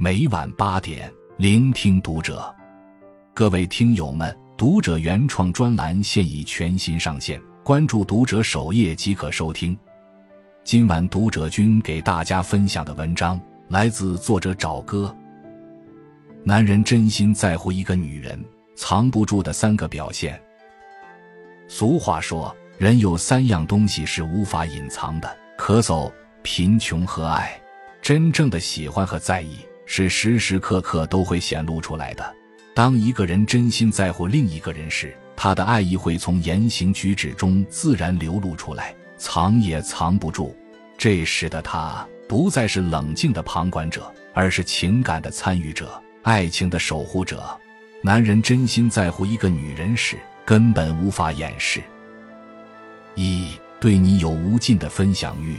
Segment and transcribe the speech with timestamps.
[0.00, 2.54] 每晚八点，聆听读者。
[3.34, 9.76] 各位听友们，读者原创专栏现已全新上线，关注读者首页即可收听。
[10.62, 15.12] 今晚读者君给大家分享的文章来自作者找哥。
[16.44, 18.40] 男人真心在乎一个女人，
[18.76, 20.40] 藏不住的三个表现。
[21.66, 26.08] 俗话说，人有三样东西是无法隐藏的：咳嗽、
[26.44, 27.60] 贫穷和爱。
[28.00, 29.56] 真正的喜欢和在意。
[29.90, 32.36] 是时时刻刻都会显露出来的。
[32.74, 40.54] 当一个人真心在乎另一个人时，他的爱意会从言行举止中自然流露出来，藏也藏不住。
[40.98, 47.58] 这时的他不再是冷静的旁观者，而是情感的参与者，爱情的守护者。
[48.02, 51.82] 男人真心在乎一个女人时，根本无法掩饰。
[53.14, 55.56] 一对你有无尽的分享欲，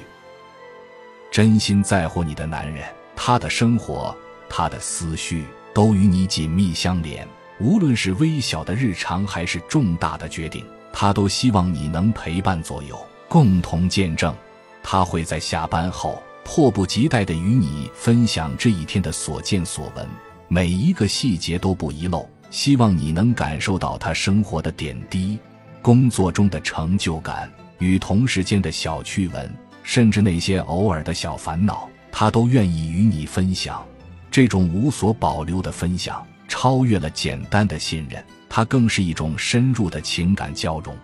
[1.31, 2.85] 真心在乎你的男人。
[3.21, 4.15] 他的生活，
[4.47, 7.27] 他的思绪都与你紧密相连。
[7.59, 12.97] 无论是微小的日常，还是重大的决定，他都希望你能陪伴左右，
[13.27, 14.33] 共同见证。
[14.81, 20.07] 他会在下班后迫不及待地与你分享这一天的所见所闻，
[20.47, 25.37] 每一个细节都不遗漏，希望你能感受到他生活的点滴、
[25.81, 29.53] 工作中的成就感与同事间的小趣闻，
[29.83, 31.89] 甚至那些偶尔的小烦恼。
[32.11, 33.83] 他都愿意与你分享，
[34.29, 40.95] 这种无所保留的分享超越了简单的信任，它更是一种深入的情感交融。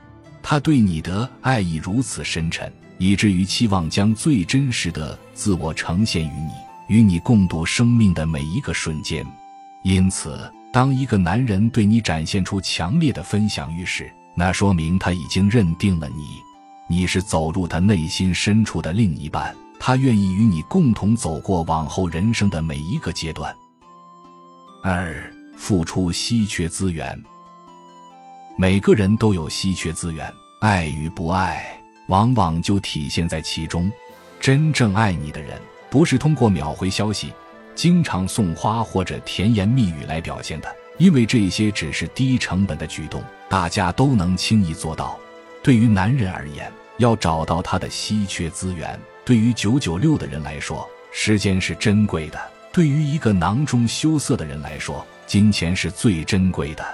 [0.42, 9.26] 他对你的爱意如此深沉，以至于期望将最真实的自我呈现于你，与你共度生命的每一个瞬间。
[9.84, 16.40] 因此，当一个男人对你展现出强烈的分享欲时，那说明他已经认定了你，
[16.88, 19.56] 你是走入他内心深处的另一半。
[19.80, 23.56] 他愿意与你共同走过往后人生的每一个阶段。
[24.84, 27.20] 二，付出稀缺资源。
[28.58, 31.66] 每个人都有稀缺资源，爱与不爱，
[32.08, 33.92] 往往就体现在其中。
[34.40, 37.34] 真正爱你的人，不是通过秒回消息、
[37.74, 45.20] 经常送花或者甜言蜜语来表现的，因为这些只是低成本的举动，大家都能轻易做到。
[45.64, 49.00] 对于男人而言，要找到他的稀缺资源。
[49.26, 52.38] 对于九九六的人来说，时间是珍贵的；
[52.72, 56.86] 对于一个囊中羞涩的人来说，金钱是最珍贵的。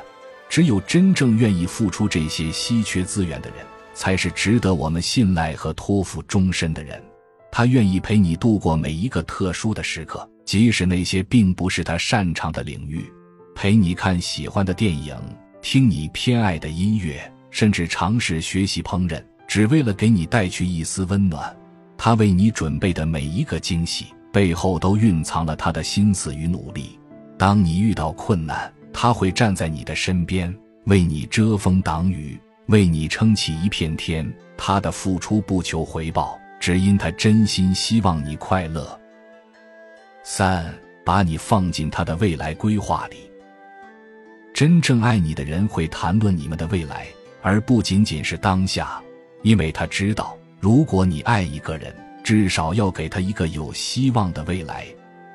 [0.47, 3.57] 只有真正愿意付出这些稀缺资源的人，
[3.93, 7.03] 才是值得我们信赖和托付终身的人。
[7.51, 13.11] 他愿意陪你度过每一个特殊的时刻，即使那些并不是他擅长的领域，
[13.53, 15.17] 陪你看喜欢的电影，
[15.61, 21.53] 听你偏爱的音乐，甚至尝试学习烹饪，只为了给你带去一丝温暖。
[22.03, 27.00] 他为你准备的每一个惊喜背后，都蕴藏了他的心思与努力。
[27.38, 30.51] 当你遇到困难，他会站在你的身边，
[30.85, 34.28] 为你遮风挡雨，为你撑起一片天。
[34.57, 39.00] 他的付出不求回报，只因他真心希望你快乐。
[40.23, 40.73] 三，
[41.06, 43.29] 把你放进他的未来规划里。
[44.56, 47.06] 真正爱你的人会谈论你们的未来，
[47.44, 49.00] 而不仅仅是当下，
[49.44, 50.35] 因为他知道。
[50.61, 51.91] 如果你爱一个人，
[52.23, 54.85] 至少要给他一个有希望的未来。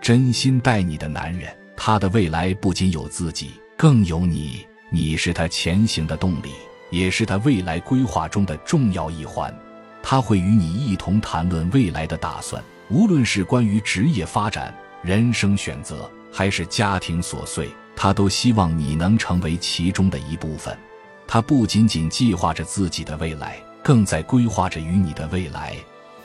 [0.00, 4.64] 真心待你的男人，他的未来不仅有自己，更有你。
[4.88, 6.53] 你是他前行的动力，
[6.91, 9.53] 也是他未来规划中的重要一环。
[10.00, 14.72] 他会与你一同谈论未来的打算，无论是关于职业发展、
[15.03, 20.78] 人生选择，还是家庭琐碎，他都希望你能成为其中的一部分。
[21.26, 23.58] 他不仅仅计划着自己的未来。
[23.86, 25.76] 更在规划着与你的未来，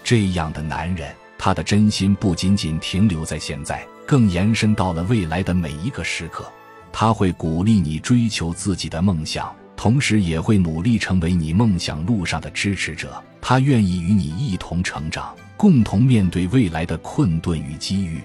[0.04, 6.52] 这样的男人，他的真心不仅仅停留在现在，更延伸到了未来的每一个时刻。
[6.92, 13.24] 他会鼓励你追求自己的梦想，同时也会努力成为你梦想路上的支持者。
[13.40, 18.22] 他愿意与你一同成长，共同面对未来的困顿与机遇。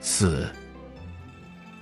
[0.00, 0.48] 四，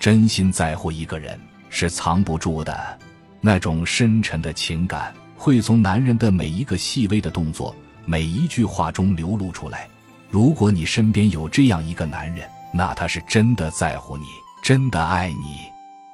[0.00, 1.38] 真心在乎一个人
[1.68, 2.98] 是藏不住的，
[3.42, 5.14] 那种深沉的情感。
[5.36, 9.88] 会从男人的每一个细微的动作、每一句话中流露出来。
[10.30, 14.24] 如果你身边有这样一个男人，那他是真的在乎你，
[14.62, 15.60] 真的爱你，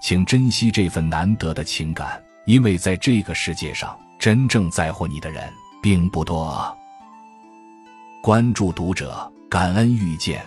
[0.03, 5.51] 请珍惜这份难得的情感，因为在这个世界上，真正在乎你的人
[5.83, 6.77] 并不多。
[8.23, 10.45] 关注读者，感恩遇见。